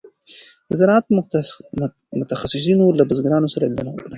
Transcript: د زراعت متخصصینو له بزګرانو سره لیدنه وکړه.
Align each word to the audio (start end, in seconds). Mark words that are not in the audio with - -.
د 0.69 0.71
زراعت 0.79 1.05
متخصصینو 2.19 2.85
له 2.97 3.03
بزګرانو 3.09 3.51
سره 3.53 3.63
لیدنه 3.69 3.89
وکړه. 3.91 4.09